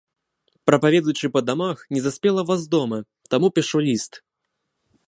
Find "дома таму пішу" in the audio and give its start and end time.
2.73-3.77